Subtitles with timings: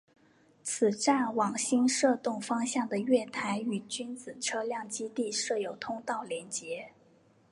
[0.63, 6.91] 此站往新设洞方向的月台与君子车辆基地设有通道连结。